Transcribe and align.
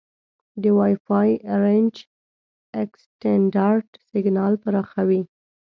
د 0.61 0.63
وای 0.77 0.93
فای 1.05 1.29
رینج 1.61 1.95
اکسټینډر 2.83 3.77
سیګنال 4.09 4.53
پراخوي. 4.63 5.21